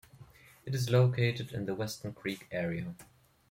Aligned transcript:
It 0.65 0.73
is 0.73 0.89
located 0.89 1.51
in 1.51 1.67
the 1.67 1.75
Weston 1.75 2.13
Creek 2.13 2.47
area. 2.49 2.95